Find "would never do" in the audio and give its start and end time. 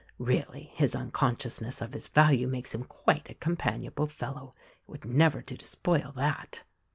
4.89-5.55